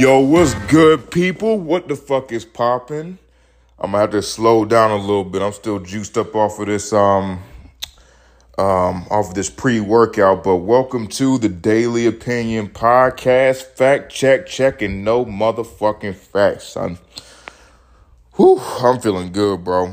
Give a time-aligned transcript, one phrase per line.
[0.00, 1.58] Yo, what's good, people?
[1.58, 3.18] What the fuck is popping?
[3.78, 5.42] I'm gonna have to slow down a little bit.
[5.42, 7.42] I'm still juiced up off of this um
[8.56, 13.60] um off of this pre-workout, but welcome to the Daily Opinion Podcast.
[13.76, 16.96] Fact check, checking no motherfucking facts, son.
[18.36, 19.92] Whew, I'm feeling good, bro.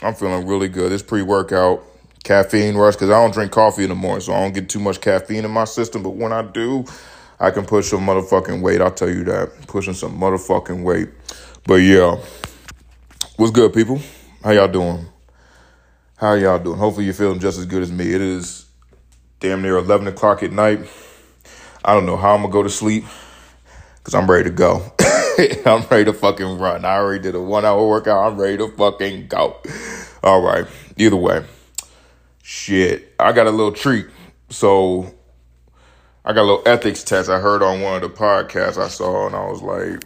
[0.00, 0.90] I'm feeling really good.
[0.90, 1.84] This pre-workout,
[2.22, 4.80] caffeine rush, because I don't drink coffee in the morning, so I don't get too
[4.80, 6.02] much caffeine in my system.
[6.02, 6.86] But when I do,
[7.40, 8.80] I can push some motherfucking weight.
[8.80, 9.66] I'll tell you that.
[9.66, 11.08] Pushing some motherfucking weight.
[11.66, 12.18] But yeah.
[13.36, 14.00] What's good, people?
[14.42, 15.06] How y'all doing?
[16.16, 16.78] How y'all doing?
[16.78, 18.12] Hopefully you're feeling just as good as me.
[18.14, 18.66] It is
[19.40, 20.88] damn near 11 o'clock at night.
[21.84, 23.04] I don't know how I'm gonna go to sleep
[23.98, 24.92] because I'm ready to go.
[25.66, 26.84] I'm ready to fucking run.
[26.84, 28.24] I already did a one hour workout.
[28.32, 29.60] I'm ready to fucking go.
[30.22, 30.66] All right.
[30.96, 31.44] Either way,
[32.42, 33.14] shit.
[33.18, 34.06] I got a little treat.
[34.50, 35.13] So
[36.26, 39.26] I got a little ethics test I heard on one of the podcasts I saw,
[39.26, 40.04] and I was like,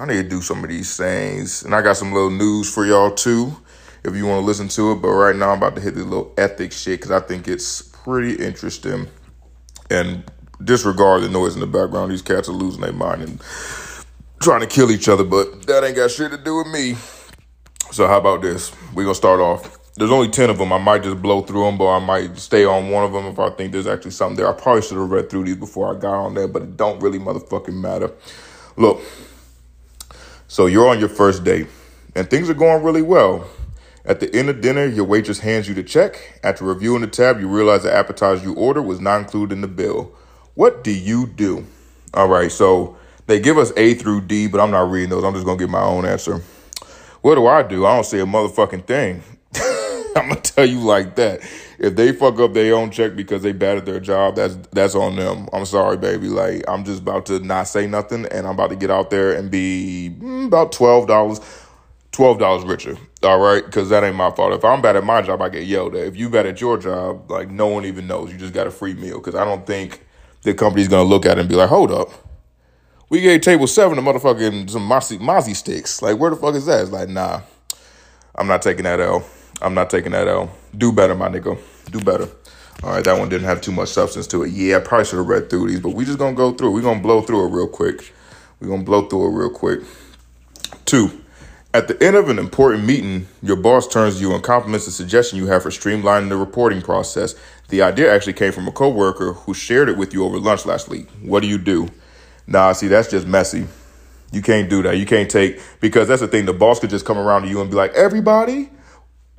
[0.00, 1.62] I need to do some of these things.
[1.62, 3.56] And I got some little news for y'all too,
[4.02, 4.96] if you want to listen to it.
[4.96, 7.82] But right now, I'm about to hit the little ethics shit because I think it's
[7.82, 9.06] pretty interesting.
[9.90, 10.24] And
[10.64, 12.10] disregard the noise in the background.
[12.10, 13.40] These cats are losing their mind and
[14.40, 16.96] trying to kill each other, but that ain't got shit to do with me.
[17.92, 18.72] So how about this?
[18.94, 19.79] We're gonna start off.
[20.00, 20.72] There's only 10 of them.
[20.72, 23.38] I might just blow through them, but I might stay on one of them if
[23.38, 24.48] I think there's actually something there.
[24.48, 27.02] I probably should have read through these before I got on there, but it don't
[27.02, 28.10] really motherfucking matter.
[28.78, 29.02] Look,
[30.48, 31.66] so you're on your first date
[32.16, 33.46] and things are going really well.
[34.06, 36.40] At the end of dinner, your waitress hands you the check.
[36.42, 39.68] After reviewing the tab, you realize the appetizer you ordered was not included in the
[39.68, 40.12] bill.
[40.54, 41.66] What do you do?
[42.14, 45.24] All right, so they give us A through D, but I'm not reading those.
[45.24, 46.42] I'm just gonna give my own answer.
[47.20, 47.84] What do I do?
[47.84, 49.22] I don't say a motherfucking thing.
[50.16, 51.40] I'm gonna tell you like that.
[51.78, 54.94] If they fuck up their own check because they bad at their job, that's that's
[54.94, 55.48] on them.
[55.52, 56.28] I'm sorry, baby.
[56.28, 59.32] Like I'm just about to not say nothing, and I'm about to get out there
[59.32, 61.40] and be mm, about twelve dollars,
[62.12, 62.96] twelve dollars richer.
[63.22, 64.52] All right, because that ain't my fault.
[64.52, 66.06] If I'm bad at my job, I get yelled at.
[66.06, 68.32] If you bad at your job, like no one even knows.
[68.32, 69.18] You just got a free meal.
[69.18, 70.04] Because I don't think
[70.42, 72.10] the company's gonna look at it and be like, hold up.
[73.10, 76.00] We gave table seven a motherfucking some Mozzie, Mozzie sticks.
[76.00, 76.82] Like, where the fuck is that?
[76.82, 77.42] It's like, nah,
[78.36, 79.24] I'm not taking that L.
[79.62, 80.50] I'm not taking that L.
[80.76, 81.58] Do better, my nigga.
[81.90, 82.28] Do better.
[82.82, 84.50] All right, that one didn't have too much substance to it.
[84.50, 86.72] Yeah, I probably should have read through these, but we just gonna go through.
[86.72, 88.12] We're gonna blow through it real quick.
[88.58, 89.80] We're gonna blow through it real quick.
[90.86, 91.10] Two,
[91.74, 94.92] at the end of an important meeting, your boss turns to you and compliments the
[94.92, 97.34] suggestion you have for streamlining the reporting process.
[97.68, 100.88] The idea actually came from a coworker who shared it with you over lunch last
[100.88, 101.08] week.
[101.22, 101.88] What do you do?
[102.46, 103.66] Nah, see, that's just messy.
[104.32, 104.96] You can't do that.
[104.96, 106.46] You can't take because that's the thing.
[106.46, 108.70] The boss could just come around to you and be like, "Everybody,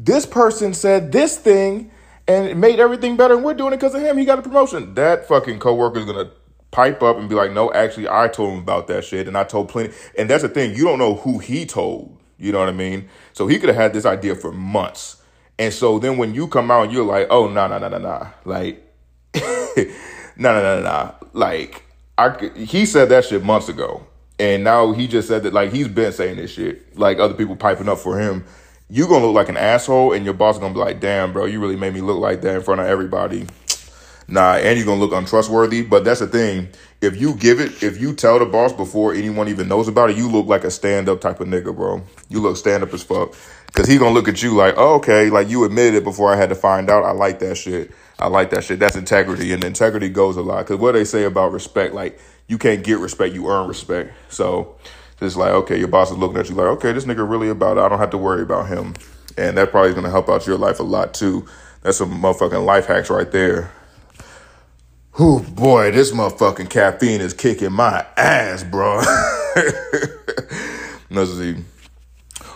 [0.05, 1.91] this person said this thing
[2.27, 4.17] and it made everything better and we're doing it because of him.
[4.17, 4.95] He got a promotion.
[4.95, 6.31] That fucking coworker is gonna
[6.71, 9.43] pipe up and be like, no, actually I told him about that shit and I
[9.43, 9.93] told plenty.
[10.17, 12.17] And that's the thing, you don't know who he told.
[12.37, 13.09] You know what I mean?
[13.33, 15.21] So he could have had this idea for months.
[15.59, 17.99] And so then when you come out and you're like, oh no, no, no, no,
[17.99, 18.27] no.
[18.45, 18.83] Like
[19.35, 19.83] no,
[20.37, 21.15] no, no, no.
[21.33, 21.83] Like
[22.17, 24.07] I he said that shit months ago.
[24.39, 26.97] And now he just said that like he's been saying this shit.
[26.97, 28.45] Like other people piping up for him
[28.91, 31.61] you gonna look like an asshole and your boss gonna be like, damn, bro, you
[31.61, 33.47] really made me look like that in front of everybody.
[34.27, 35.81] Nah, and you're gonna look untrustworthy.
[35.81, 36.69] But that's the thing.
[37.01, 40.15] If you give it, if you tell the boss before anyone even knows about it,
[40.15, 42.01] you look like a stand up type of nigga, bro.
[42.29, 43.35] You look stand up as fuck.
[43.73, 46.37] Cause he gonna look at you like, oh, okay, like you admitted it before I
[46.37, 47.03] had to find out.
[47.03, 47.91] I like that shit.
[48.19, 48.79] I like that shit.
[48.79, 50.65] That's integrity, and integrity goes a lot.
[50.65, 54.13] Cause what they say about respect, like you can't get respect, you earn respect.
[54.29, 54.77] So
[55.21, 57.77] it's like, okay, your boss is looking at you like, okay, this nigga really about
[57.77, 57.81] it.
[57.81, 58.95] I don't have to worry about him.
[59.37, 61.45] And that probably is going to help out your life a lot too.
[61.83, 63.71] That's some motherfucking life hacks right there.
[65.15, 68.97] Whew, boy, this motherfucking caffeine is kicking my ass, bro.
[71.09, 71.57] Let's see.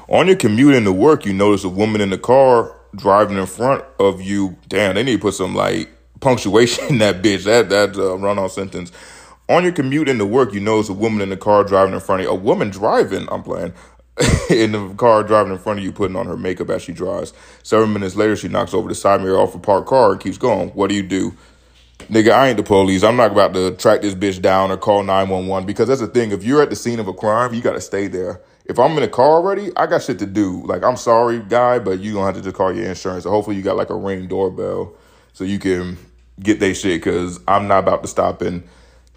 [0.08, 3.84] On your commute into work, you notice a woman in the car driving in front
[4.00, 4.58] of you.
[4.70, 5.90] Damn, they need to put some like
[6.22, 7.44] punctuation in that bitch.
[7.44, 8.92] That that uh, run on sentence.
[9.48, 12.22] On your commute into work, you notice a woman in the car driving in front
[12.22, 12.32] of you.
[12.32, 13.74] A woman driving, I'm playing,
[14.50, 17.32] in the car driving in front of you, putting on her makeup as she drives.
[17.62, 20.40] Seven minutes later, she knocks over the side mirror off a parked car and keeps
[20.40, 20.70] going.
[20.70, 21.36] What do you do?
[22.10, 23.04] Nigga, I ain't the police.
[23.04, 26.32] I'm not about to track this bitch down or call 911 because that's the thing.
[26.32, 28.42] If you're at the scene of a crime, you got to stay there.
[28.66, 30.64] If I'm in a car already, I got shit to do.
[30.66, 33.24] Like, I'm sorry, guy, but you gonna have to just call your insurance.
[33.24, 34.94] So hopefully you got like a ring doorbell
[35.34, 35.98] so you can
[36.40, 38.64] get they shit because I'm not about to stop and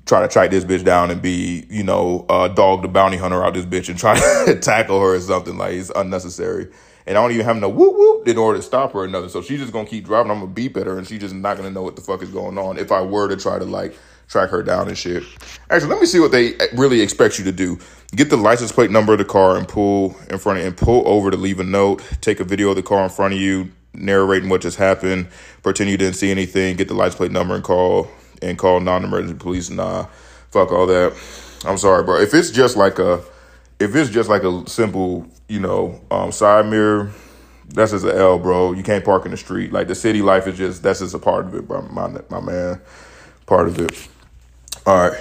[0.09, 3.45] try to track this bitch down and be, you know, uh, dog the bounty hunter
[3.45, 5.59] out this bitch and try to tackle her or something.
[5.59, 6.69] Like it's unnecessary.
[7.07, 9.29] And I don't even have no whoop whoop in order to stop her or nothing.
[9.29, 10.31] So she's just gonna keep driving.
[10.31, 12.31] I'm gonna beep at her and she's just not gonna know what the fuck is
[12.31, 13.97] going on if I were to try to like
[14.29, 15.23] track her down and shit.
[15.71, 17.79] Actually, let me see what they really expect you to do.
[18.15, 21.07] Get the license plate number of the car and pull in front of and pull
[21.07, 22.03] over to leave a note.
[22.21, 25.29] Take a video of the car in front of you, narrating what just happened.
[25.63, 26.77] Pretend you didn't see anything.
[26.77, 28.09] Get the license plate number and call
[28.43, 29.71] and call non-emergency police.
[29.71, 30.07] Nah,
[30.51, 31.17] fuck all that.
[31.65, 32.21] I'm sorry, bro.
[32.21, 33.23] If it's just like a,
[33.81, 37.11] if it's just like a simple, you know, um, side mirror,
[37.69, 38.73] that's just an L, bro.
[38.73, 39.73] You can't park in the street.
[39.73, 41.83] Like the city life is just that's just a part of it, bro.
[41.83, 42.81] My my man,
[43.47, 44.09] part of it.
[44.87, 45.21] All right,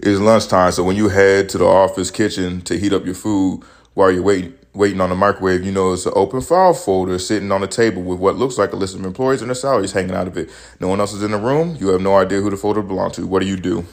[0.00, 3.62] it's lunchtime, so when you head to the office kitchen to heat up your food
[3.94, 7.50] while you're waiting waiting on the microwave, you know it's an open file folder sitting
[7.50, 10.14] on the table with what looks like a list of employees and their salaries hanging
[10.14, 10.48] out of it.
[10.78, 11.76] No one else is in the room.
[11.80, 13.26] You have no idea who the folder belongs to.
[13.26, 13.84] What do you do?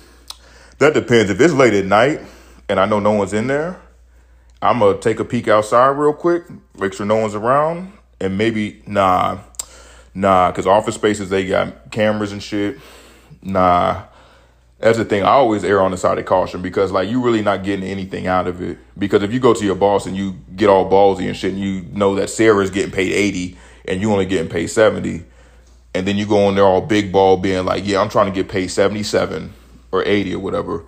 [0.77, 1.31] That depends.
[1.31, 2.21] If it's late at night
[2.69, 3.81] and I know no one's in there,
[4.61, 6.43] I'm gonna take a peek outside real quick,
[6.77, 7.91] make sure no one's around,
[8.21, 9.39] and maybe nah,
[10.13, 12.77] nah, because office spaces they got cameras and shit.
[13.41, 14.03] Nah,
[14.79, 15.23] that's the thing.
[15.23, 18.27] I always err on the side of caution because like you're really not getting anything
[18.27, 18.77] out of it.
[18.97, 21.61] Because if you go to your boss and you get all ballsy and shit, and
[21.61, 23.57] you know that Sarah's getting paid eighty
[23.87, 25.23] and you only getting paid seventy,
[25.93, 28.31] and then you go in there all big ball being like, yeah, I'm trying to
[28.33, 29.53] get paid seventy seven
[29.95, 30.83] or 80 or whatever,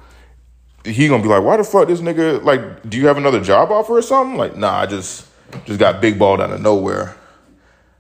[0.86, 3.72] he gonna be like, why the fuck this nigga, like, do you have another job
[3.72, 4.38] offer or something?
[4.38, 5.28] Like, nah, I just,
[5.66, 7.16] just got big balled out of nowhere.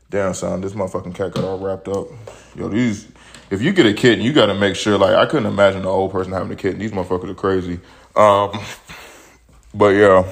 [0.10, 2.08] Damn, son, this motherfucking cat got all wrapped up.
[2.56, 3.08] Yo, these,
[3.50, 6.12] if you get a kitten, you gotta make sure, like, I couldn't imagine an old
[6.12, 6.80] person having a kitten.
[6.80, 7.80] These motherfuckers are crazy.
[8.16, 8.60] Um,
[9.74, 10.30] but yeah,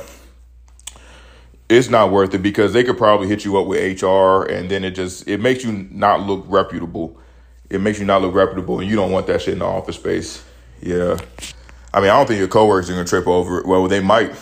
[1.69, 4.83] it's not worth it because they could probably hit you up with HR and then
[4.83, 7.17] it just, it makes you not look reputable.
[7.69, 9.95] It makes you not look reputable and you don't want that shit in the office
[9.95, 10.43] space.
[10.81, 11.17] Yeah.
[11.93, 13.65] I mean, I don't think your coworkers are gonna trip over it.
[13.65, 14.35] Well, they might,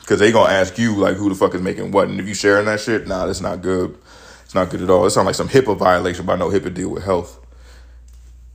[0.00, 2.34] because they gonna ask you like who the fuck is making what, and if you
[2.34, 3.96] sharing that shit, nah, that's not good.
[4.44, 5.06] It's not good at all.
[5.06, 7.38] It sounds like some HIPAA violation, but I know HIPAA deal with health.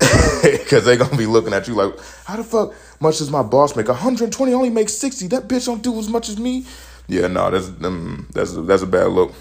[0.42, 1.94] Because they gonna be looking at you like,
[2.26, 3.88] how the fuck much does my boss make?
[3.88, 5.28] 120 only makes 60.
[5.28, 6.66] That bitch don't do as much as me.
[7.08, 9.34] Yeah, no, that's um, that's that's a bad look.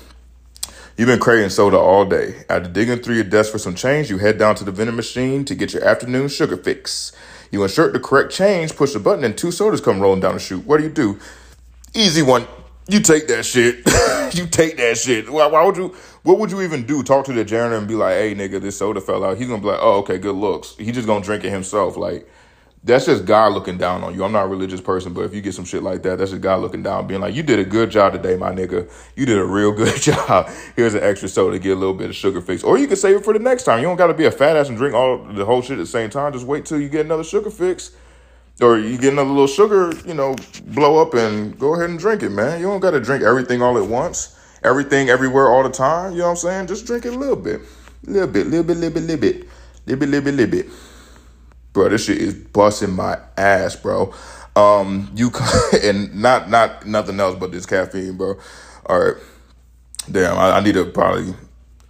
[0.96, 2.44] You've been craving soda all day.
[2.48, 5.44] After digging through your desk for some change, you head down to the vending machine
[5.46, 7.12] to get your afternoon sugar fix.
[7.50, 10.40] You insert the correct change, push the button, and two sodas come rolling down the
[10.40, 10.64] chute.
[10.66, 11.18] What do you do?
[11.94, 12.46] Easy one.
[12.86, 13.76] You take that shit.
[14.34, 15.30] you take that shit.
[15.30, 15.94] Why, why, would you?
[16.22, 17.02] What would you even do?
[17.02, 19.62] Talk to the janitor and be like, "Hey, nigga, this soda fell out." He's gonna
[19.62, 21.96] be like, "Oh, okay, good looks." He just gonna drink it himself.
[21.96, 22.28] Like,
[22.84, 24.22] that's just God looking down on you.
[24.22, 26.42] I'm not a religious person, but if you get some shit like that, that's just
[26.42, 28.90] God looking down, being like, you did a good job today, my nigga.
[29.16, 30.50] You did a real good job.
[30.76, 32.62] Here's an extra soda get a little bit of sugar fix.
[32.62, 33.78] Or you can save it for the next time.
[33.80, 35.78] You don't got to be a fat ass and drink all the whole shit at
[35.78, 36.34] the same time.
[36.34, 37.92] Just wait till you get another sugar fix.
[38.60, 40.36] Or you get another little sugar, you know,
[40.66, 42.60] blow up and go ahead and drink it, man.
[42.60, 46.12] You don't got to drink everything all at once, everything everywhere all the time.
[46.12, 46.66] You know what I'm saying?
[46.68, 47.60] Just drink it a little bit,
[48.04, 49.48] little bit, little bit, little bit, little bit,
[49.86, 50.66] little bit, little bit, little bit
[51.74, 54.14] bro, this shit is busting my ass, bro.
[54.56, 55.30] Um, you
[55.82, 58.38] and not not nothing else but this caffeine, bro.
[58.86, 59.22] All right,
[60.10, 61.34] damn, I, I need to probably.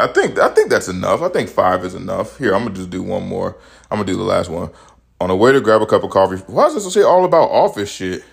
[0.01, 1.23] I think I think that's enough.
[1.23, 2.39] I think five is enough.
[2.39, 3.57] Here, I'm gonna just do one more.
[3.91, 4.71] I'm gonna do the last one.
[5.21, 6.37] On the way to grab a cup of coffee.
[6.47, 8.25] Why is this shit all about office shit?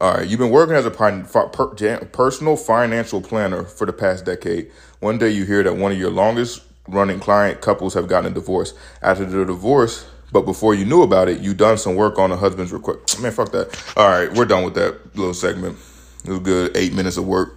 [0.00, 4.70] All right, you've been working as a personal financial planner for the past decade.
[5.00, 8.34] One day you hear that one of your longest running client couples have gotten a
[8.34, 8.74] divorce.
[9.02, 12.36] After the divorce, but before you knew about it, you done some work on the
[12.36, 13.20] husband's request.
[13.22, 13.94] Man, fuck that.
[13.96, 15.78] All right, we're done with that little segment.
[16.24, 17.56] It was good, eight minutes of work.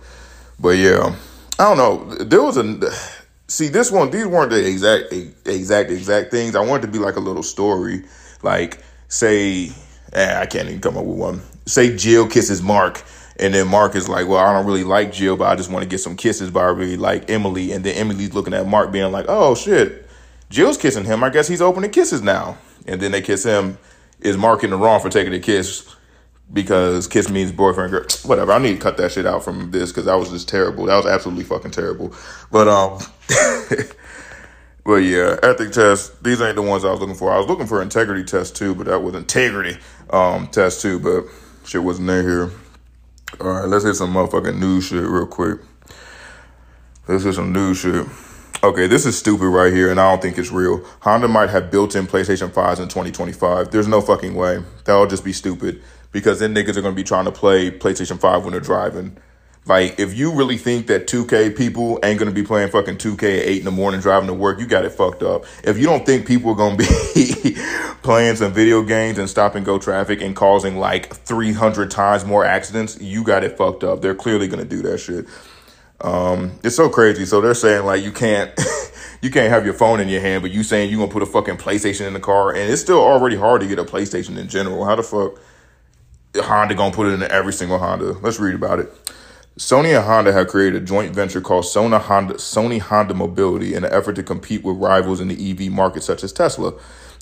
[0.59, 1.15] But yeah,
[1.57, 2.15] I don't know.
[2.23, 2.91] There was a
[3.47, 4.11] see this one.
[4.11, 6.55] These weren't the exact exact exact things.
[6.55, 8.03] I wanted to be like a little story,
[8.43, 9.71] like say,
[10.13, 11.41] eh, I can't even come up with one.
[11.65, 13.03] Say Jill kisses Mark.
[13.39, 15.83] And then Mark is like, well, I don't really like Jill, but I just want
[15.83, 17.71] to get some kisses, I really like Emily.
[17.71, 20.09] And then Emily's looking at Mark being like, oh shit,
[20.49, 21.23] Jill's kissing him.
[21.23, 23.77] I guess he's open to kisses now and then they kiss him,
[24.21, 25.93] is Mark in the wrong for taking a kiss
[26.51, 28.05] because kiss means boyfriend girl.
[28.23, 28.53] Whatever.
[28.53, 30.85] I need to cut that shit out from this because that was just terrible.
[30.85, 32.13] That was absolutely fucking terrible.
[32.51, 32.99] But um,
[34.87, 36.23] but yeah, ethic test.
[36.23, 37.29] These ain't the ones I was looking for.
[37.29, 39.77] I was looking for integrity test too, but that was integrity
[40.11, 40.97] um test too.
[40.97, 41.25] But
[41.67, 42.51] shit wasn't there here.
[43.41, 45.59] All right, let's hit some motherfucking news shit real quick.
[47.05, 48.07] Let's hit some news shit.
[48.63, 50.81] Okay, this is stupid right here, and I don't think it's real.
[51.01, 53.71] Honda might have built in PlayStation 5s in 2025.
[53.71, 54.63] There's no fucking way.
[54.85, 55.81] That'll just be stupid
[56.13, 59.17] because then niggas are to be trying to play PlayStation 5 when they're driving.
[59.67, 63.45] Like, if you really think that 2K people ain't to be playing fucking 2K at
[63.45, 65.45] 8 in the morning driving to work, you got it fucked up.
[65.63, 67.55] If you don't think people are to be
[68.03, 72.45] playing some video games and stop and go traffic and causing like 300 times more
[72.45, 74.01] accidents, you got it fucked up.
[74.01, 75.25] They're clearly to do that shit.
[76.01, 77.25] Um, it's so crazy.
[77.25, 78.51] So they're saying like you can't
[79.21, 81.25] you can't have your phone in your hand, but you saying you gonna put a
[81.25, 84.47] fucking PlayStation in the car, and it's still already hard to get a PlayStation in
[84.47, 84.85] general.
[84.85, 85.39] How the fuck
[86.35, 88.13] Honda gonna put it in every single Honda?
[88.21, 88.93] Let's read about it.
[89.57, 93.83] Sony and Honda have created a joint venture called Sony Honda, Sony Honda Mobility in
[93.83, 96.73] an effort to compete with rivals in the EV market such as Tesla.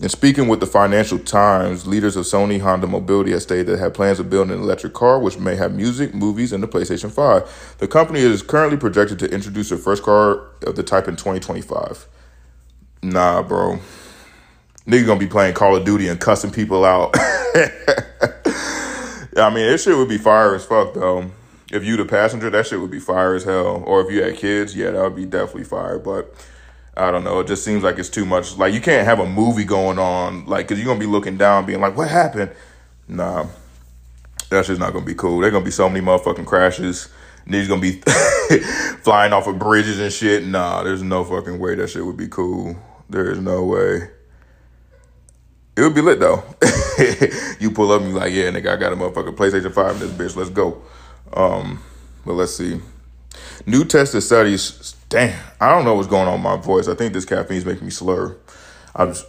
[0.02, 3.80] In speaking with the Financial Times, leaders of Sony Honda Mobility have stated that they
[3.80, 7.10] have plans to build an electric car which may have music, movies, and the PlayStation
[7.10, 7.76] 5.
[7.78, 12.06] The company is currently projected to introduce their first car of the type in 2025.
[13.02, 13.80] Nah, bro.
[14.86, 17.12] Nigga gonna be playing Call of Duty and cussing people out.
[19.38, 21.32] I mean, this shit would be fire as fuck, though.
[21.72, 23.84] If you the passenger, that shit would be fire as hell.
[23.86, 25.98] Or if you had kids, yeah, that would be definitely fire.
[25.98, 26.34] But
[26.96, 27.40] I don't know.
[27.40, 28.58] It just seems like it's too much.
[28.58, 31.66] Like you can't have a movie going on, like, cause you're gonna be looking down,
[31.66, 32.52] being like, "What happened?"
[33.08, 33.48] Nah,
[34.50, 35.40] that's just not gonna be cool.
[35.40, 37.10] There's gonna be so many motherfucking crashes.
[37.48, 38.02] Niggas gonna be
[39.04, 40.46] flying off of bridges and shit.
[40.46, 42.76] Nah, there's no fucking way that shit would be cool.
[43.10, 44.10] There is no way.
[45.78, 46.44] It would be lit though.
[47.60, 50.18] you pull up and you like, yeah, nigga, I got a motherfucking PlayStation 5 in
[50.18, 50.36] this bitch.
[50.38, 50.82] Let's go.
[51.34, 51.82] Um,
[52.26, 52.82] but let's see.
[53.66, 54.96] New tested studies.
[55.10, 56.88] Damn, I don't know what's going on with my voice.
[56.88, 58.36] I think this caffeine is making me slur.
[58.96, 59.26] I'm just,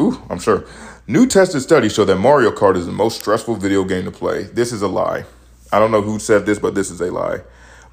[0.00, 0.64] ooh, I'm sure.
[1.06, 4.44] New tested studies show that Mario Kart is the most stressful video game to play.
[4.44, 5.24] This is a lie.
[5.72, 7.40] I don't know who said this, but this is a lie.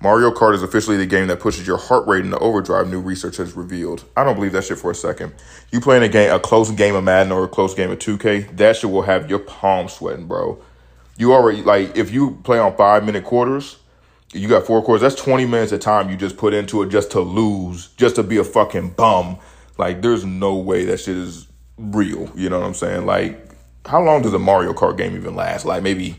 [0.01, 3.36] Mario Kart is officially the game that pushes your heart rate into overdrive, new research
[3.36, 4.05] has revealed.
[4.15, 5.33] I don't believe that shit for a second.
[5.71, 8.55] You playing a game, a close game of Madden or a close game of 2K,
[8.55, 10.62] that shit will have your palms sweating, bro.
[11.20, 13.78] You already, like, if you play on five minute quarters,
[14.34, 17.12] you got four quarters, that's 20 minutes of time you just put into it just
[17.12, 19.38] to lose, just to be a fucking bum.
[19.78, 21.46] Like, there's no way that shit is
[21.78, 22.32] real.
[22.36, 23.06] You know what I'm saying?
[23.06, 23.48] Like,
[23.86, 25.66] how long does a Mario Kart game even last?
[25.66, 26.16] Like, maybe,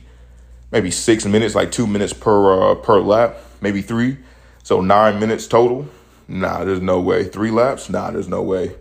[0.71, 4.19] maybe six minutes, like two minutes per, uh, per lap maybe three.
[4.63, 5.89] So nine minutes total.
[6.29, 7.25] Nah, there's no way.
[7.25, 7.91] Three laps?
[7.91, 8.77] Nah, there's no way.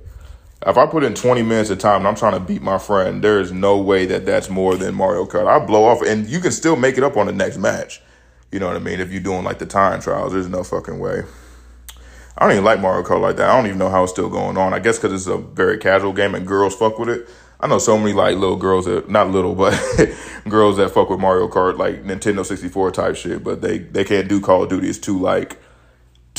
[0.66, 3.24] If I put in 20 minutes of time and I'm trying to beat my friend,
[3.24, 5.48] there is no way that that's more than Mario Kart.
[5.48, 8.02] I blow off, and you can still make it up on the next match.
[8.52, 9.00] You know what I mean?
[9.00, 11.24] If you're doing like the time trials, there's no fucking way.
[12.38, 13.50] I don't even like Mario Kart like that.
[13.50, 14.74] I don't even know how it's still going on.
[14.74, 17.30] I guess because it's a very casual game and girls fuck with it.
[17.62, 19.74] I know so many like little girls that not little, but
[20.50, 24.28] girls that fuck with Mario Kart, like Nintendo 64 type shit, but they they can't
[24.28, 24.90] do Call of Duty.
[24.90, 25.58] It's too like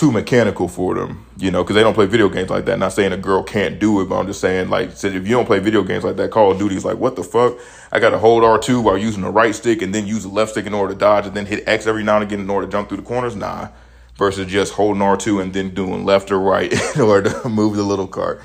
[0.01, 2.79] too mechanical for them, you know, because they don't play video games like that.
[2.79, 5.45] Not saying a girl can't do it, but I'm just saying like if you don't
[5.45, 7.59] play video games like that, Call of Duty is like what the fuck?
[7.93, 10.53] I got to hold R2 while using the right stick and then use the left
[10.53, 12.67] stick in order to dodge and then hit X every now and again in order
[12.67, 13.37] to jump through the corners.
[13.37, 13.69] Nah,
[14.17, 17.83] versus just holding R2 and then doing left or right in order to move the
[17.83, 18.41] little cart.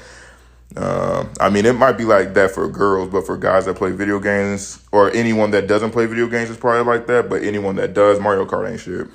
[0.76, 3.92] Uh, I mean, it might be like that for girls, but for guys that play
[3.92, 7.30] video games or anyone that doesn't play video games, it's probably like that.
[7.30, 9.08] But anyone that does, Mario Kart ain't shit.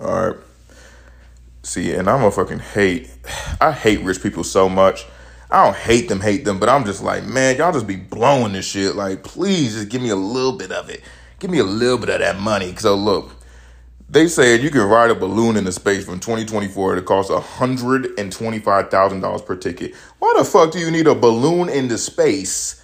[0.00, 0.36] All right.
[1.64, 3.08] See, and I'm a fucking hate.
[3.60, 5.06] I hate rich people so much.
[5.48, 8.54] I don't hate them, hate them, but I'm just like, man, y'all just be blowing
[8.54, 8.96] this shit.
[8.96, 11.02] Like, please just give me a little bit of it.
[11.38, 12.74] Give me a little bit of that money.
[12.76, 13.32] So oh, look,
[14.08, 16.96] they said you can ride a balloon into space from 2024.
[16.96, 19.94] It costs $125,000 per ticket.
[20.18, 22.82] Why the fuck do you need a balloon into space?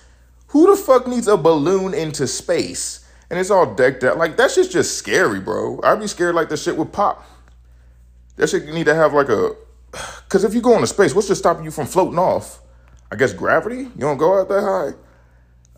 [0.48, 3.06] Who the fuck needs a balloon into space?
[3.30, 4.18] And it's all decked out.
[4.18, 5.80] Like, that shit's just scary, bro.
[5.82, 7.26] I'd be scared like the shit would pop.
[8.38, 9.54] That shit need to have like a.
[10.28, 12.60] Because if you go into space, what's just stopping you from floating off?
[13.10, 13.76] I guess gravity?
[13.76, 14.92] You don't go out that high?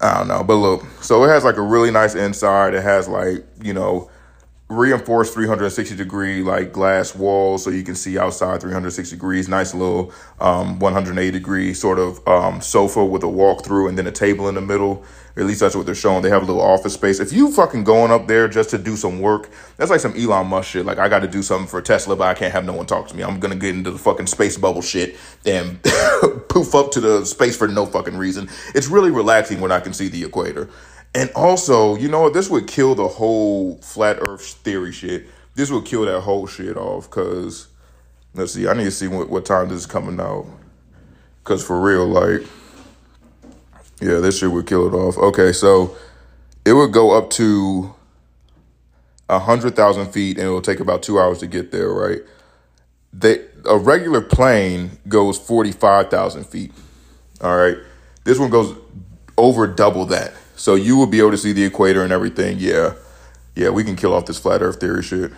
[0.01, 0.43] I don't know.
[0.43, 2.75] But look, so it has like a really nice inside.
[2.75, 4.11] It has like, you know,
[4.71, 10.13] reinforced 360 degree like glass walls so you can see outside 360 degrees nice little
[10.39, 14.55] um, 180 degree sort of um, sofa with a walkthrough and then a table in
[14.55, 15.05] the middle
[15.37, 17.85] at least that's what they're showing they have a little office space if you fucking
[17.85, 20.99] going up there just to do some work that's like some elon musk shit like
[20.99, 23.17] i got to do something for tesla but i can't have no one talk to
[23.17, 25.83] me i'm gonna get into the fucking space bubble shit and
[26.49, 29.93] poof up to the space for no fucking reason it's really relaxing when i can
[29.93, 30.69] see the equator
[31.15, 32.35] and also, you know what?
[32.35, 35.27] This would kill the whole flat Earth theory shit.
[35.55, 37.11] This would kill that whole shit off.
[37.11, 37.69] Cause
[38.35, 40.47] let's see, I need to see what, what time this is coming out.
[41.43, 42.43] Cause for real, like,
[44.01, 45.19] yeah, this shit would kill it off.
[45.19, 45.97] Okay, so
[46.65, 47.95] it would go up to
[49.29, 51.91] a hundred thousand feet, and it will take about two hours to get there.
[51.91, 52.21] Right?
[53.13, 56.73] They a regular plane goes forty five thousand feet.
[57.41, 57.77] All right,
[58.25, 58.77] this one goes
[59.39, 60.33] over double that.
[60.57, 62.59] So you will be able to see the equator and everything.
[62.59, 62.95] Yeah.
[63.57, 65.33] Yeah, we can kill off this flat earth theory shit.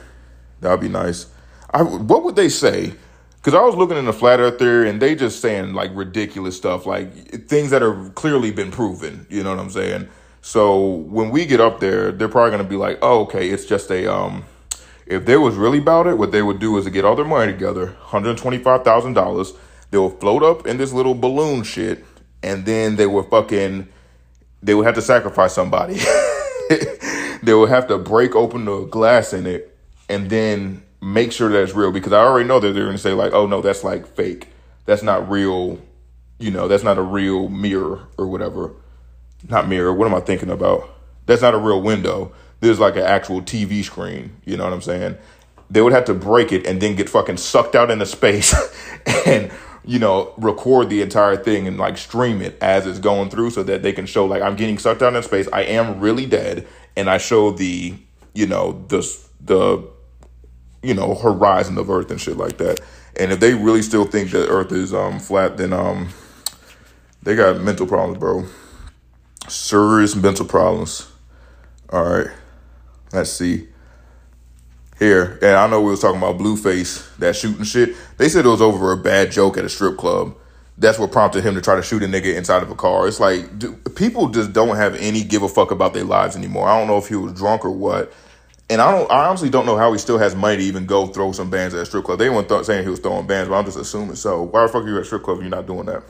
[0.61, 1.26] That'd be nice.
[1.73, 2.95] I, what would they say?
[3.43, 6.57] Because I was looking in the flat earth theory and they just saying like ridiculous
[6.57, 7.13] stuff, like
[7.49, 9.27] things that are clearly been proven.
[9.29, 10.09] You know what I'm saying?
[10.43, 13.65] So when we get up there, they're probably going to be like, oh, okay, it's
[13.67, 14.45] just a, um,
[15.07, 17.25] If they was really about it, what they would do is to get all their
[17.25, 19.57] money together, $125,000.
[19.91, 22.05] They will float up in this little balloon shit,
[22.43, 23.89] and then they would fucking,
[24.63, 25.95] they would have to sacrifice somebody.
[27.43, 29.73] they would have to break open the glass in it
[30.13, 33.03] and then make sure that it's real because I already know that they're going to
[33.03, 34.49] say like, oh no, that's like fake.
[34.87, 35.79] That's not real.
[36.39, 38.73] You know, that's not a real mirror or whatever.
[39.49, 39.93] Not mirror.
[39.93, 40.89] What am I thinking about?
[41.27, 42.33] That's not a real window.
[42.61, 44.37] There's like an actual TV screen.
[44.45, 45.19] You know what I'm saying?
[45.69, 48.55] They would have to break it and then get fucking sucked out into space
[49.27, 49.51] and
[49.85, 53.65] you know record the entire thing and like stream it as it's going through so
[53.65, 55.49] that they can show like I'm getting sucked out in space.
[55.53, 57.95] I am really dead, and I show the
[58.35, 59.01] you know the
[59.41, 59.89] the
[60.83, 62.81] you know horizon of Earth and shit like that.
[63.17, 66.09] And if they really still think that Earth is um flat, then um
[67.23, 68.45] they got mental problems, bro.
[69.49, 71.09] Serious mental problems.
[71.91, 72.29] All right,
[73.12, 73.69] let's see.
[74.99, 77.97] Here, and I know we was talking about Blueface, that shooting shit.
[78.19, 80.37] They said it was over a bad joke at a strip club.
[80.79, 83.09] That's what prompted him to try to shoot a nigga inside of a car.
[83.09, 86.69] It's like dude, people just don't have any give a fuck about their lives anymore.
[86.69, 88.12] I don't know if he was drunk or what
[88.73, 91.07] and I don't, I honestly don't know how he still has money to even go
[91.07, 92.19] throw some bands at a strip club.
[92.19, 94.43] They weren't th- saying he was throwing bands, but I'm just assuming so.
[94.43, 96.02] Why the fuck are you at a strip club you're not doing that?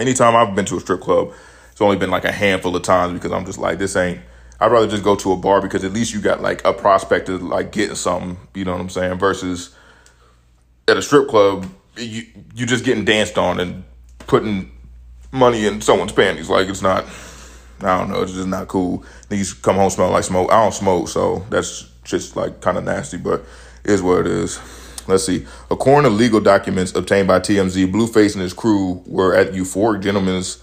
[0.00, 1.32] Anytime I've been to a strip club,
[1.70, 4.20] it's only been like a handful of times because I'm just like, this ain't.
[4.58, 7.28] I'd rather just go to a bar because at least you got like a prospect
[7.28, 8.36] of like getting something.
[8.54, 9.18] You know what I'm saying?
[9.18, 9.74] Versus
[10.88, 11.66] at a strip club,
[11.96, 12.24] you
[12.54, 13.84] you just getting danced on and
[14.20, 14.72] putting
[15.30, 16.48] money in someone's panties.
[16.48, 17.04] Like it's not.
[17.80, 18.22] I don't know.
[18.22, 19.04] It's just not cool.
[19.28, 20.50] These come home smelling like smoke.
[20.50, 23.44] I don't smoke, so that's just like kind of nasty, but
[23.84, 24.58] is what it is.
[25.08, 25.46] Let's see.
[25.70, 30.62] According to legal documents obtained by TMZ, Blueface and his crew were at Euphoria Gentlemen's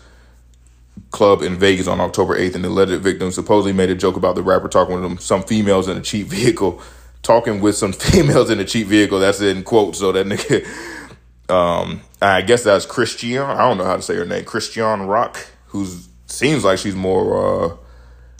[1.11, 4.35] Club in Vegas on October 8th, and the alleged victim supposedly made a joke about
[4.35, 6.81] the rapper talking with some females in a cheap vehicle.
[7.21, 9.19] Talking with some females in a cheap vehicle.
[9.19, 9.99] That's in quotes.
[9.99, 10.67] So that nigga,
[11.53, 13.43] um, I guess that's Christian.
[13.43, 14.43] I don't know how to say her name.
[14.43, 17.77] Christian Rock, who's seems like she's more uh,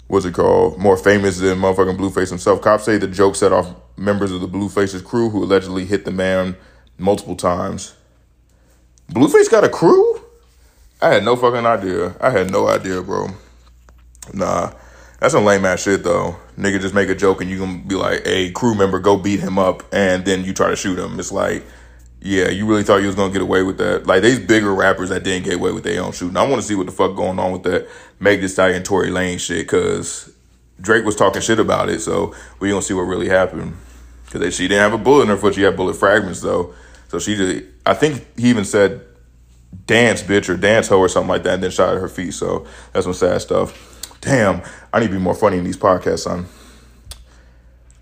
[0.08, 0.78] what's it called?
[0.78, 2.60] More famous than motherfucking Blueface himself.
[2.60, 6.10] Cops say the joke set off members of the Blueface's crew who allegedly hit the
[6.10, 6.56] man
[6.98, 7.94] multiple times.
[9.10, 10.20] Blueface got a crew?
[11.00, 12.16] I had no fucking idea.
[12.20, 13.28] I had no idea, bro.
[14.32, 14.72] Nah.
[15.20, 16.36] That's some lame ass shit though.
[16.58, 19.40] Nigga just make a joke and you gonna be like, hey, crew member, go beat
[19.40, 21.18] him up and then you try to shoot him.
[21.18, 21.64] It's like
[22.24, 24.06] yeah, you really thought you was gonna get away with that.
[24.06, 26.38] Like these bigger rappers that didn't get away with their own shooting.
[26.38, 27.86] I want to see what the fuck going on with that
[28.18, 30.32] Meg Thee Stallion Tory Lanez shit because
[30.80, 32.00] Drake was talking shit about it.
[32.00, 33.76] So we gonna see what really happened
[34.24, 35.54] because she didn't have a bullet in her foot.
[35.54, 36.72] She had bullet fragments though.
[37.08, 39.02] So she just, I think he even said
[39.86, 42.32] dance bitch or dance hoe or something like that, and then shot at her feet.
[42.32, 44.18] So that's some sad stuff.
[44.22, 44.62] Damn,
[44.94, 46.46] I need to be more funny in these podcasts, son.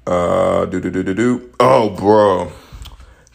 [0.06, 1.50] Uh, do do do do do.
[1.58, 2.52] Oh, bro.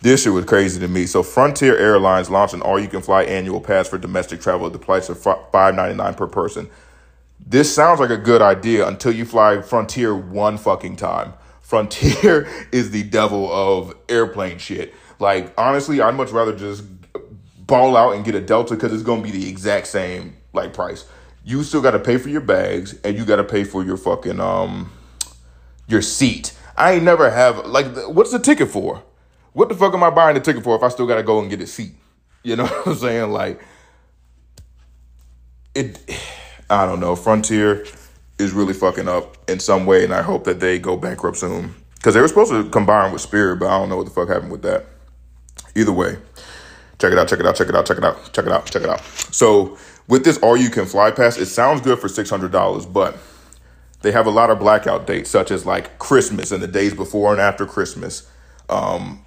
[0.01, 1.07] This shit was crazy to me.
[1.07, 5.19] So Frontier Airlines launched an all-you-can-fly annual pass for domestic travel at the price of
[5.19, 6.69] five ninety nine per person.
[7.39, 11.33] This sounds like a good idea until you fly Frontier one fucking time.
[11.61, 14.93] Frontier is the devil of airplane shit.
[15.19, 16.83] Like honestly, I'd much rather just
[17.65, 21.05] ball out and get a Delta because it's gonna be the exact same like price.
[21.43, 23.97] You still got to pay for your bags and you got to pay for your
[23.97, 24.91] fucking um
[25.87, 26.53] your seat.
[26.75, 29.03] I ain't never have like what's the ticket for?
[29.57, 31.49] What the fuck am I buying the ticket for if I still gotta go and
[31.49, 31.93] get a seat?
[32.43, 33.31] You know what I'm saying?
[33.31, 33.59] Like
[35.73, 35.99] it
[36.69, 37.15] I don't know.
[37.15, 37.83] Frontier
[38.37, 41.73] is really fucking up in some way, and I hope that they go bankrupt soon.
[41.95, 44.27] Because they were supposed to combine with Spirit, but I don't know what the fuck
[44.27, 44.85] happened with that.
[45.75, 46.17] Either way,
[46.99, 48.65] check it out, check it out, check it out, check it out, check it out,
[48.67, 49.01] check it out.
[49.31, 49.75] So
[50.07, 53.17] with this all you can fly pass, it sounds good for six hundred dollars, but
[54.03, 57.31] they have a lot of blackout dates, such as like Christmas and the days before
[57.31, 58.29] and after Christmas.
[58.69, 59.23] Um,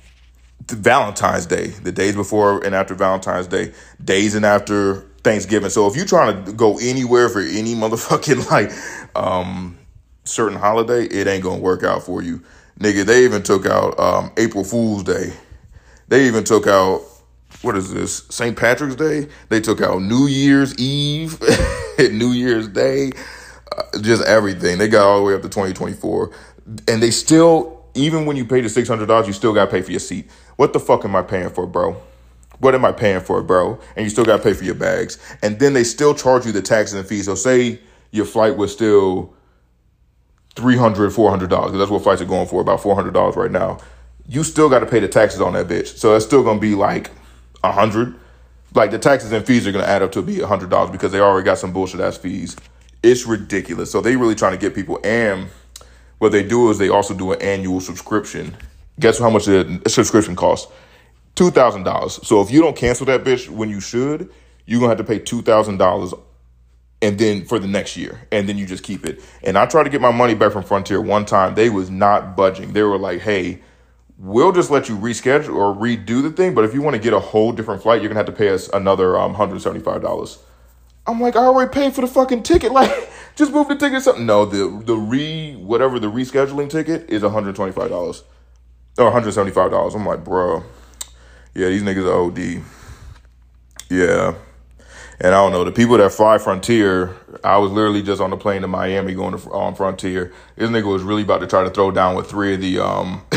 [0.69, 5.71] Valentine's Day, the days before and after Valentine's Day, days and after Thanksgiving.
[5.71, 8.71] So if you're trying to go anywhere for any motherfucking like
[9.17, 9.79] um
[10.25, 12.43] certain holiday, it ain't gonna work out for you.
[12.79, 15.33] Nigga, they even took out um April Fool's Day.
[16.09, 17.03] They even took out
[17.63, 18.25] what is this?
[18.31, 18.57] St.
[18.57, 19.29] Patrick's Day.
[19.49, 21.39] They took out New Year's Eve,
[21.99, 23.13] New Year's Day,
[23.77, 24.79] uh, just everything.
[24.79, 26.31] They got all the way up to 2024.
[26.89, 29.91] And they still, even when you pay the $600, you still got to pay for
[29.91, 30.31] your seat.
[30.61, 31.97] What the fuck am I paying for, bro?
[32.59, 33.81] What am I paying for, bro?
[33.97, 35.17] And you still got to pay for your bags.
[35.43, 37.25] And then they still charge you the taxes and fees.
[37.25, 39.33] So say your flight was still
[40.57, 41.79] $300, $400.
[41.79, 43.79] That's what flights are going for, about $400 right now.
[44.29, 45.97] You still got to pay the taxes on that bitch.
[45.97, 47.09] So that's still going to be like
[47.65, 48.15] a 100
[48.75, 51.11] Like the taxes and fees are going to add up to be a $100 because
[51.11, 52.55] they already got some bullshit ass fees.
[53.03, 53.91] It's ridiculous.
[53.91, 55.01] So they really trying to get people.
[55.05, 55.49] And
[56.19, 58.55] what they do is they also do an annual subscription.
[59.01, 60.73] Guess how much the subscription costs?
[61.35, 62.21] Two thousand dollars.
[62.27, 64.31] So if you don't cancel that bitch when you should,
[64.67, 66.15] you're gonna have to pay two thousand dollars
[67.03, 69.23] and then for the next year and then you just keep it.
[69.43, 71.55] And i tried to get my money back from frontier one time.
[71.57, 72.75] They was not budging.
[72.75, 73.61] They were like hey
[74.19, 77.15] we'll just let you reschedule or redo the thing but if you want to get
[77.15, 80.39] a whole different flight you're gonna have to pay us another um, $175
[81.07, 82.71] i'm like i already paid for the fucking ticket.
[82.81, 84.27] Like just move the ticket or something.
[84.27, 88.23] No the the re whatever the rescheduling ticket is $125
[88.99, 90.63] or $175 i'm like bro
[91.55, 92.63] yeah these niggas are od
[93.91, 94.35] yeah
[95.21, 97.15] and I don't know the people that fly Frontier.
[97.45, 100.33] I was literally just on the plane to Miami going to on Frontier.
[100.57, 103.23] This nigga was really about to try to throw down with three of the um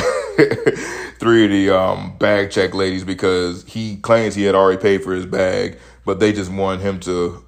[1.20, 5.14] three of the um bag check ladies because he claims he had already paid for
[5.14, 7.44] his bag, but they just wanted him to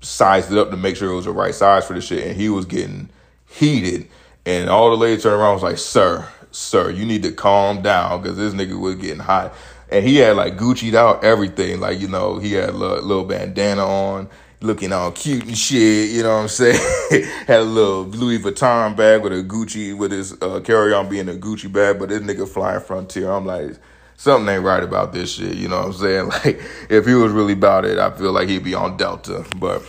[0.00, 2.36] size it up to make sure it was the right size for the shit, and
[2.36, 3.10] he was getting
[3.46, 4.08] heated.
[4.46, 6.26] And all the ladies turned around was like, "Sir,
[6.58, 9.54] sir, you need to calm down because this nigga was getting hot."
[9.90, 11.80] and he had like Gucci'd out everything.
[11.80, 14.28] Like, you know, he had a little, little bandana on,
[14.60, 17.24] looking all cute and shit, you know what I'm saying?
[17.46, 21.28] had a little Louis Vuitton bag with a Gucci, with his uh, carry on being
[21.28, 23.30] a Gucci bag, but this nigga flying Frontier.
[23.30, 23.76] I'm like,
[24.16, 26.28] something ain't right about this shit, you know what I'm saying?
[26.44, 29.44] Like, if he was really about it, I feel like he'd be on Delta.
[29.56, 29.82] But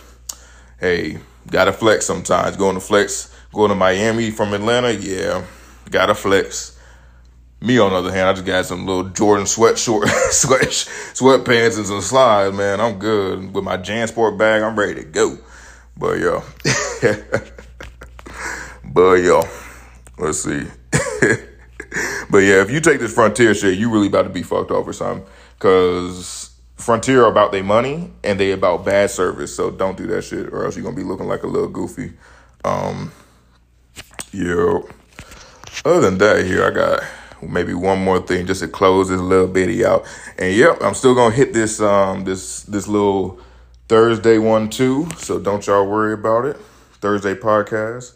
[0.78, 1.18] hey,
[1.50, 2.56] gotta flex sometimes.
[2.56, 5.44] Going to flex, going to Miami from Atlanta, yeah,
[5.90, 6.76] gotta flex.
[7.62, 11.76] Me, on the other hand, I just got some little Jordan sweat short, sweat sweatpants
[11.76, 12.80] and some slides, man.
[12.80, 14.62] I'm good with my JanSport bag.
[14.62, 15.38] I'm ready to go.
[15.96, 16.42] But yo,
[18.84, 19.42] but yo,
[20.16, 20.66] let's see.
[22.30, 24.94] but yeah, if you take this Frontier shit, you really about to be fucked over,
[24.94, 25.26] something.
[25.58, 29.54] Cause Frontier are about their money and they about bad service.
[29.54, 32.14] So don't do that shit, or else you're gonna be looking like a little goofy.
[32.64, 33.12] Um,
[34.32, 34.88] yo.
[35.84, 37.02] Other than that, here I got
[37.42, 40.06] maybe one more thing just to close this little bitty out.
[40.38, 43.40] And yep, I'm still gonna hit this um this this little
[43.88, 45.08] Thursday one too.
[45.16, 46.56] So don't y'all worry about it.
[47.00, 48.12] Thursday podcast.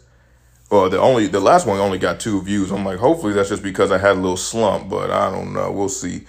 [0.69, 2.71] Well, the only the last one only got two views.
[2.71, 5.71] I'm like, hopefully that's just because I had a little slump, but I don't know.
[5.71, 6.25] We'll see.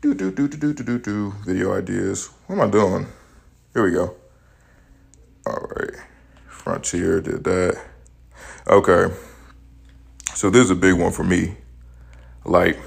[0.00, 2.30] Do do do do do do do do video ideas.
[2.46, 3.06] What am I doing?
[3.74, 4.16] Here we go.
[5.46, 5.94] All right.
[6.48, 7.80] Frontier did that.
[8.66, 9.14] Okay.
[10.40, 11.54] So this is a big one for me.
[12.46, 12.78] Like,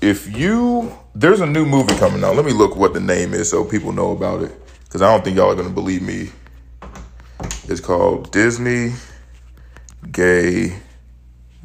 [0.00, 2.34] if you there's a new movie coming out.
[2.34, 4.52] Let me look what the name is so people know about it.
[4.88, 6.30] Cause I don't think y'all are gonna believe me.
[7.68, 8.94] It's called Disney
[10.10, 10.76] Gay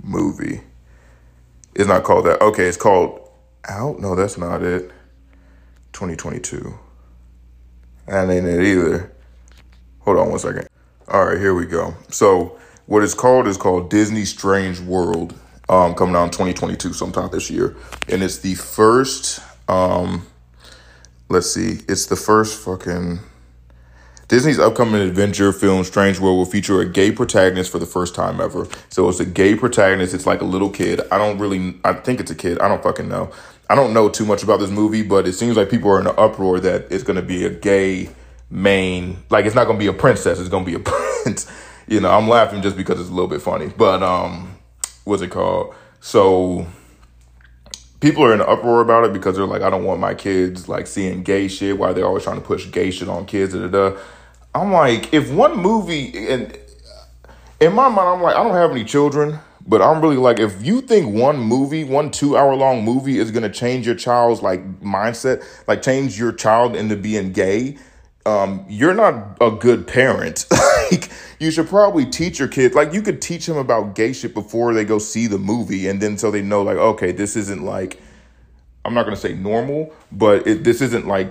[0.03, 0.61] Movie.
[1.73, 2.39] It's not called that.
[2.39, 3.27] Okay, it's called
[3.67, 3.99] Out.
[3.99, 4.91] No, that's not it.
[5.93, 6.77] 2022.
[8.05, 9.11] That ain't it either.
[10.01, 10.67] Hold on one second.
[11.07, 11.95] All right, here we go.
[12.09, 15.33] So, what it's called is called Disney Strange World
[15.69, 17.75] um, coming out in 2022 sometime this year.
[18.07, 20.27] And it's the first, um,
[21.29, 23.19] let's see, it's the first fucking.
[24.27, 28.41] Disney's upcoming adventure film Strange World will feature a gay protagonist for the first time
[28.41, 28.67] ever.
[28.89, 30.15] So it's a gay protagonist.
[30.15, 30.99] It's like a little kid.
[31.11, 32.57] I don't really, I think it's a kid.
[32.59, 33.31] I don't fucking know.
[33.69, 36.07] I don't know too much about this movie, but it seems like people are in
[36.07, 38.09] an uproar that it's going to be a gay
[38.49, 40.39] main, like it's not going to be a princess.
[40.39, 40.79] It's going to be a
[41.23, 41.51] prince.
[41.87, 44.57] You know, I'm laughing just because it's a little bit funny, but, um,
[45.03, 45.75] what's it called?
[46.01, 46.67] So
[47.99, 50.67] people are in an uproar about it because they're like, I don't want my kids
[50.69, 51.77] like seeing gay shit.
[51.77, 53.53] Why they're always trying to push gay shit on kids.
[53.53, 53.97] Da, da, da.
[54.53, 56.57] I'm like, if one movie and
[57.59, 60.63] in my mind, I'm like, I don't have any children, but I'm really like, if
[60.63, 64.81] you think one movie, one two hour long movie is gonna change your child's like
[64.81, 67.77] mindset, like change your child into being gay,
[68.25, 70.45] um, you're not a good parent.
[70.91, 74.33] like you should probably teach your kids like you could teach them about gay shit
[74.33, 77.63] before they go see the movie and then so they know like okay this isn't
[77.63, 78.01] like
[78.83, 81.29] i'm not going to say normal but it, this isn't like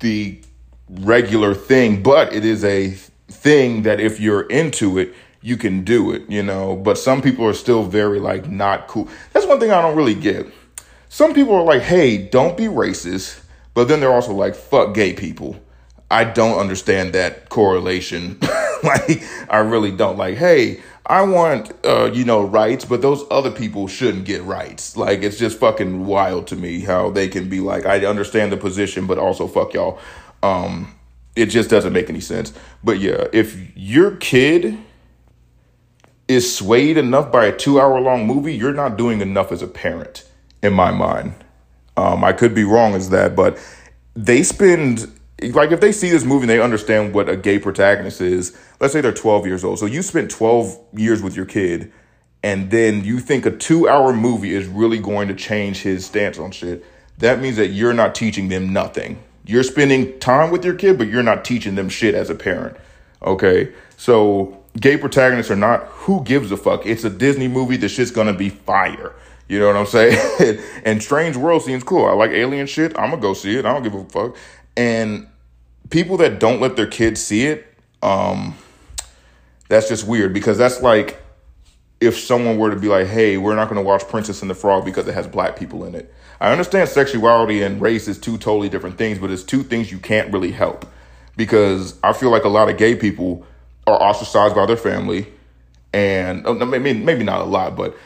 [0.00, 0.40] the
[0.88, 2.90] regular thing but it is a
[3.28, 6.76] thing that if you're into it you can do it you know?
[6.76, 9.08] But some people are still very like not cool.
[9.32, 10.46] That's one thing i don't really get.
[11.08, 13.42] Some people are like hey don't be racist
[13.74, 15.60] but then they're also like fuck gay people.
[16.10, 18.40] I don't understand that correlation.
[18.84, 20.16] like, I really don't.
[20.16, 24.96] Like, hey, I want, uh, you know, rights, but those other people shouldn't get rights.
[24.96, 28.56] Like, it's just fucking wild to me how they can be like, I understand the
[28.56, 29.98] position, but also fuck y'all.
[30.42, 30.94] Um,
[31.34, 32.52] it just doesn't make any sense.
[32.84, 34.78] But yeah, if your kid
[36.26, 39.66] is swayed enough by a two hour long movie, you're not doing enough as a
[39.66, 40.28] parent,
[40.62, 41.34] in my mind.
[41.96, 43.58] Um, I could be wrong as that, but
[44.14, 48.20] they spend like if they see this movie and they understand what a gay protagonist
[48.20, 49.78] is, let's say they're 12 years old.
[49.78, 51.92] So you spent 12 years with your kid
[52.42, 56.38] and then you think a two hour movie is really going to change his stance
[56.38, 56.84] on shit,
[57.18, 59.22] that means that you're not teaching them nothing.
[59.44, 62.76] You're spending time with your kid, but you're not teaching them shit as a parent.
[63.22, 63.72] Okay?
[63.96, 66.86] So, gay protagonists or not, who gives a fuck?
[66.86, 67.76] It's a Disney movie.
[67.76, 69.14] The shit's gonna be fire.
[69.48, 70.60] You know what I'm saying?
[70.84, 72.04] and Strange World seems cool.
[72.04, 72.96] I like alien shit.
[72.98, 73.64] I'm gonna go see it.
[73.64, 74.36] I don't give a fuck.
[74.78, 75.26] And
[75.90, 77.66] people that don't let their kids see it,
[78.00, 78.56] um,
[79.68, 81.20] that's just weird because that's like
[82.00, 84.54] if someone were to be like, hey, we're not going to watch Princess and the
[84.54, 86.14] Frog because it has black people in it.
[86.40, 89.98] I understand sexuality and race is two totally different things, but it's two things you
[89.98, 90.86] can't really help
[91.36, 93.44] because I feel like a lot of gay people
[93.88, 95.26] are ostracized by their family.
[95.92, 97.96] And oh, maybe, maybe not a lot, but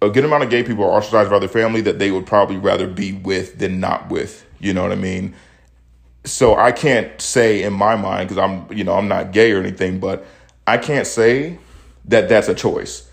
[0.00, 2.56] a good amount of gay people are ostracized by their family that they would probably
[2.56, 4.46] rather be with than not with.
[4.58, 5.34] You know what I mean?
[6.24, 9.60] So I can't say in my mind, because I'm, you know, I'm not gay or
[9.60, 10.26] anything, but
[10.66, 11.58] I can't say
[12.06, 13.10] that that's a choice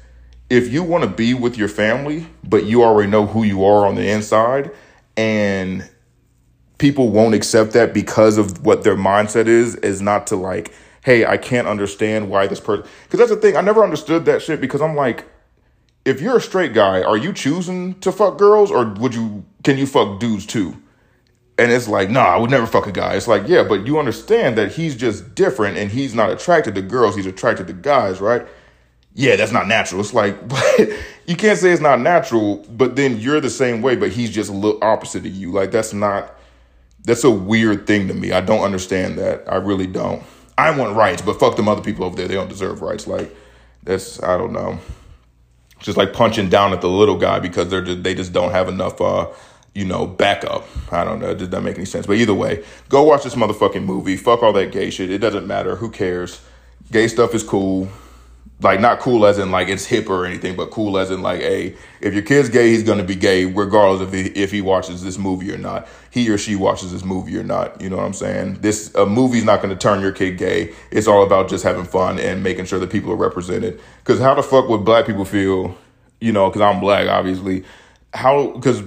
[0.51, 3.87] if you want to be with your family, but you already know who you are
[3.87, 4.69] on the inside,
[5.15, 5.89] and
[6.77, 10.73] people won't accept that because of what their mindset is, is not to like,
[11.05, 12.85] hey, I can't understand why this person.
[13.05, 15.25] Because that's the thing, I never understood that shit because I'm like,
[16.03, 19.77] if you're a straight guy, are you choosing to fuck girls or would you, can
[19.77, 20.75] you fuck dudes too?
[21.61, 23.15] And it's like, nah, I would never fuck a guy.
[23.15, 26.81] It's like, yeah, but you understand that he's just different and he's not attracted to
[26.81, 28.47] girls, he's attracted to guys, right?
[29.13, 30.01] yeah, that's not natural.
[30.01, 30.37] It's like,
[31.27, 34.49] you can't say it's not natural, but then you're the same way, but he's just
[34.49, 35.51] a little opposite of you.
[35.51, 36.33] Like, that's not,
[37.03, 38.31] that's a weird thing to me.
[38.31, 39.43] I don't understand that.
[39.51, 40.23] I really don't.
[40.57, 42.27] I want rights, but fuck them other people over there.
[42.27, 43.07] They don't deserve rights.
[43.07, 43.35] Like,
[43.83, 44.79] that's, I don't know.
[45.79, 48.69] just like punching down at the little guy because they're just, they just don't have
[48.69, 49.27] enough, uh,
[49.73, 50.65] you know, backup.
[50.91, 51.29] I don't know.
[51.29, 52.05] It doesn't make any sense.
[52.05, 54.17] But either way, go watch this motherfucking movie.
[54.17, 55.09] Fuck all that gay shit.
[55.09, 55.75] It doesn't matter.
[55.77, 56.41] Who cares?
[56.91, 57.89] Gay stuff is cool
[58.63, 61.41] like not cool as in like it's hip or anything, but cool as in like,
[61.41, 65.17] hey, if your kid's gay, he's gonna be gay regardless of if he watches this
[65.17, 65.87] movie or not.
[66.11, 67.81] He or she watches this movie or not.
[67.81, 68.61] You know what I'm saying?
[68.61, 70.73] This a movie's not gonna turn your kid gay.
[70.91, 73.79] It's all about just having fun and making sure that people are represented.
[73.99, 75.75] Because how the fuck would black people feel?
[76.19, 77.63] You know, because I'm black, obviously.
[78.13, 78.51] How?
[78.51, 78.83] Because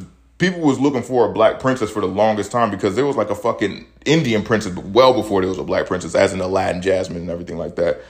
[0.51, 3.31] people was looking for a black princess for the longest time because there was like
[3.31, 7.23] a fucking Indian princess, well before there was a black princess, as in Aladdin, Jasmine,
[7.23, 8.03] and everything like that.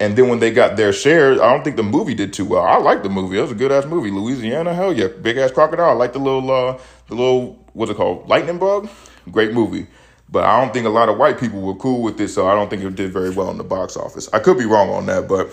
[0.00, 2.62] And then when they got their share, I don't think the movie did too well.
[2.62, 3.38] I like the movie.
[3.38, 4.10] It was a good ass movie.
[4.10, 5.90] Louisiana, hell yeah, big ass crocodile.
[5.90, 6.78] I like the little, uh,
[7.08, 8.88] the little, what's it called, lightning bug.
[9.30, 9.86] Great movie.
[10.28, 12.54] But I don't think a lot of white people were cool with it, so I
[12.54, 14.30] don't think it did very well in the box office.
[14.32, 15.50] I could be wrong on that, but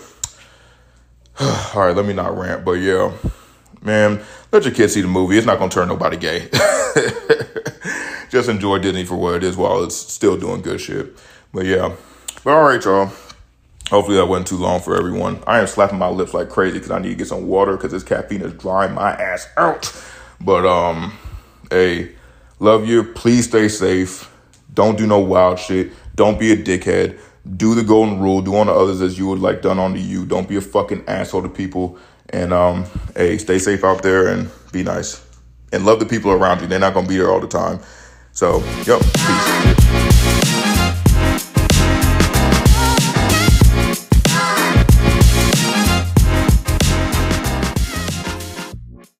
[1.76, 2.64] all right, let me not rant.
[2.64, 3.12] But yeah,
[3.82, 4.20] man,
[4.52, 5.38] let your kids see the movie.
[5.38, 6.48] It's not gonna turn nobody gay.
[8.30, 11.16] Just enjoy Disney for what it is while it's still doing good shit.
[11.52, 11.94] But yeah,
[12.44, 13.10] but all right, y'all.
[13.90, 15.42] Hopefully that wasn't too long for everyone.
[15.48, 17.90] I am slapping my lips like crazy because I need to get some water because
[17.90, 19.92] this caffeine is drying my ass out.
[20.40, 21.12] But um,
[21.70, 22.12] hey,
[22.60, 23.02] love you.
[23.02, 24.32] Please stay safe.
[24.72, 25.90] Don't do no wild shit.
[26.14, 27.18] Don't be a dickhead.
[27.56, 28.42] Do the golden rule.
[28.42, 30.24] Do unto others as you would like done unto you.
[30.24, 31.98] Don't be a fucking asshole to people.
[32.30, 35.26] And um, hey, stay safe out there and be nice.
[35.72, 36.66] And love the people around you.
[36.66, 37.80] They're not gonna be there all the time.
[38.32, 39.59] So, yep, peace.